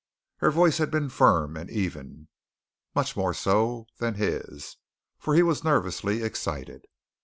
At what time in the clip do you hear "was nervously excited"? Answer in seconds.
5.43-6.85